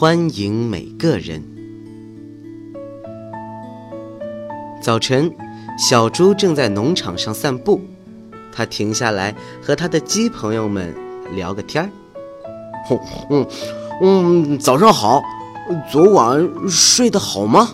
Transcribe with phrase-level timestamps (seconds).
[0.00, 1.42] 欢迎每个人。
[4.80, 5.34] 早晨，
[5.76, 7.80] 小猪正在农场上散步，
[8.52, 10.94] 它停下来和他的鸡朋友们
[11.34, 11.90] 聊个天儿。
[13.28, 13.44] 嗯
[14.00, 15.20] 嗯，早上好，
[15.90, 17.68] 昨晚睡得好吗？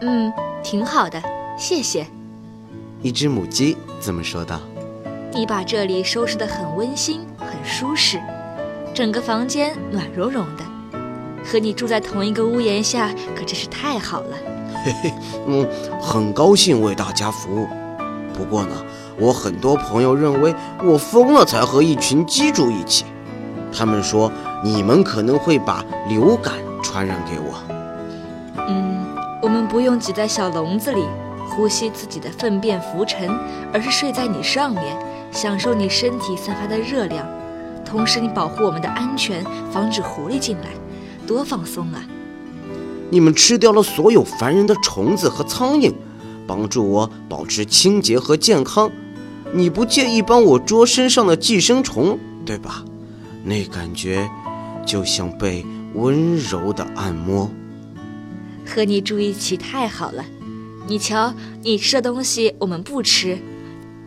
[0.00, 0.32] 嗯，
[0.64, 1.22] 挺好的，
[1.56, 2.04] 谢谢。
[3.02, 4.60] 一只母鸡怎么说道。
[5.32, 8.20] 你把这里收拾得很温馨，很舒适，
[8.94, 10.64] 整个房间暖融融的。
[11.44, 14.36] 和你住在同一个屋檐下，可真是太好了。
[14.84, 15.12] 嘿嘿，
[15.46, 15.66] 嗯，
[16.00, 17.66] 很高兴为大家服务。
[18.32, 18.76] 不过呢，
[19.18, 20.54] 我很多朋友认为
[20.84, 23.04] 我疯了才和一群鸡住一起。
[23.72, 24.30] 他们说
[24.62, 27.54] 你们可能会把流感传染给我。
[28.68, 29.04] 嗯，
[29.40, 31.04] 我们不用挤在小笼子里，
[31.48, 33.28] 呼吸自己的粪便浮尘，
[33.72, 34.96] 而是睡在你上面，
[35.32, 37.26] 享受你身体散发的热量，
[37.92, 40.70] 同时你保护我们的安全，防止狐狸进来。
[41.26, 42.02] 多放松啊！
[43.10, 45.92] 你们吃掉了所有烦人的虫子和苍蝇，
[46.46, 48.90] 帮助我保持清洁和健康。
[49.52, 52.82] 你不介意帮我捉身上的寄生虫，对吧？
[53.44, 54.26] 那感觉
[54.86, 57.50] 就像被温柔的按摩。
[58.64, 60.24] 和你住一起太好了。
[60.86, 63.38] 你瞧，你吃的东西我们不吃，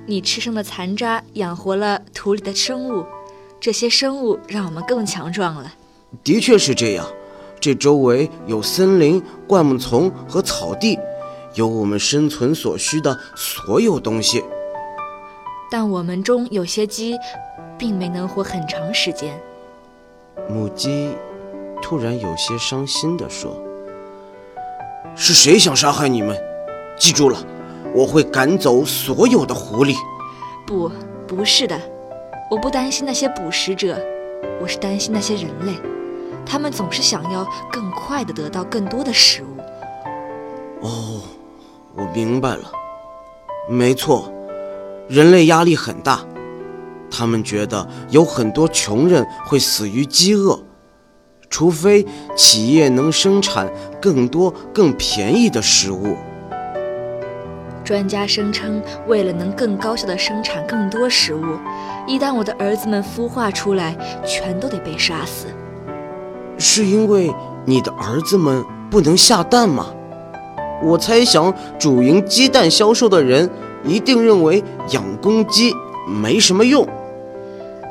[0.07, 3.05] 你吃剩的残渣养活了土里的生物，
[3.65, 5.73] 这些生物让我们更强壮了。
[6.23, 7.03] 的确是这样，
[7.59, 10.99] 这周围有森林、灌木丛和草地，
[11.55, 14.43] 有我们生存所需的所有东西。
[15.71, 17.17] 但我们中有些鸡，
[17.75, 19.35] 并没能活很长时间。
[20.47, 21.15] 母鸡
[21.81, 23.59] 突然有些伤心地说
[25.17, 26.37] ：“是谁想杀害你们？
[26.99, 27.43] 记住了，
[27.95, 29.95] 我会赶走所有的狐狸。”
[30.67, 30.91] 不，
[31.25, 31.75] 不是的，
[32.49, 33.99] 我不担心那些捕食者，
[34.61, 35.73] 我是担心那些人类。
[36.45, 39.59] 他们总是想要更快地得到更多的食物。
[40.81, 41.21] 哦，
[41.95, 42.71] 我明白了。
[43.67, 44.31] 没错，
[45.09, 46.23] 人类压力很大，
[47.09, 50.59] 他们觉得有很多穷人会死于饥饿，
[51.49, 52.05] 除非
[52.35, 53.67] 企业能生产
[53.99, 56.15] 更多更便宜的食物。
[57.85, 61.43] 专家声称，为了能更高效地生产更多食物，
[62.07, 65.45] 一旦我的儿子们孵化出来，全都得被杀死。
[66.57, 67.31] 是因为
[67.63, 69.93] 你的儿子们不能下蛋吗？
[70.83, 73.49] 我猜想，主营鸡蛋销售的人
[73.83, 75.71] 一定认为养公鸡
[76.07, 76.87] 没什么用。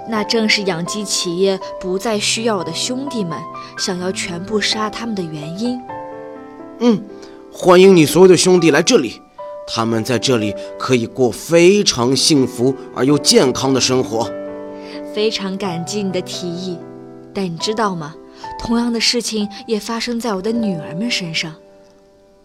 [0.08, 3.38] 那正是养鸡企业不再需要我的兄弟们，
[3.78, 5.80] 想要全部杀他们的原因。
[6.80, 7.02] 嗯，
[7.52, 9.22] 欢迎你所有的兄弟来这里，
[9.66, 14.30] 他们在这里可以过非常幸福而又健康的生活。
[15.14, 16.76] 非常感激你的提议，
[17.32, 18.14] 但你知道吗？
[18.58, 21.54] 同样的事情也发生在我的女儿们身上。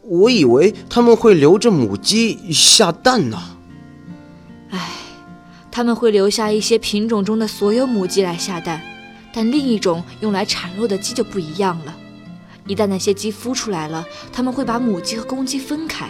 [0.01, 3.37] 我以为他们会留着母鸡下蛋呢。
[4.69, 4.89] 唉，
[5.71, 8.81] 他们会留下一些品种中的所有母鸡来下蛋，
[9.33, 11.95] 但另一种用来产肉的鸡就不一样了。
[12.65, 16.07] 一旦那些鸡孵出来了，他们会把母鸡和公鸡分开，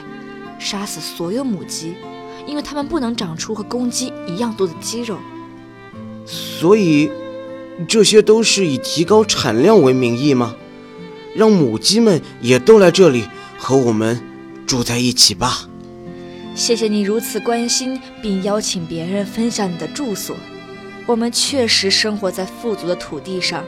[0.60, 1.96] 杀死所有母鸡，
[2.46, 5.18] 因为它们不能长出和公鸡一样多的肌肉。
[6.26, 7.10] 所以。
[7.88, 10.54] 这些都是以提高产量为名义吗？
[11.34, 13.24] 让母鸡们也都来这里
[13.58, 14.22] 和我们
[14.68, 15.66] 住在一起吧。
[16.54, 20.36] 谢谢你如此关心并邀请别人分享你的住所。
[21.06, 23.64] 我们确实生活在富足的土地上，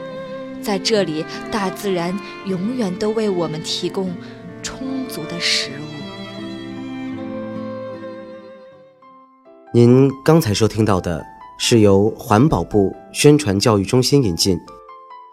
[0.60, 2.14] 在这里，大自然
[2.44, 4.14] 永远都为我们提供
[4.62, 5.91] 充足的食物。
[9.74, 11.24] 您刚才收听到的。
[11.58, 14.58] 是由环保部宣传教育中心引进，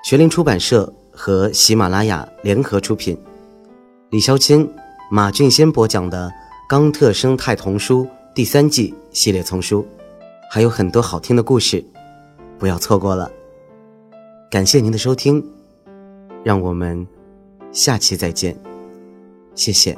[0.03, 3.18] 学林出版社和喜马拉雅联合出品，
[4.12, 4.69] 李肖钦、
[5.09, 6.27] 马俊先播讲的
[6.69, 8.06] 《冈特生态童书》
[8.36, 9.83] 第三季系列丛书，
[10.51, 11.83] 还有很多好听的故事，
[12.59, 13.31] 不要错过了。
[14.51, 15.44] 感谢您的收听，
[16.44, 17.07] 让我们
[17.71, 18.56] 下期再见，
[19.56, 19.97] 谢谢。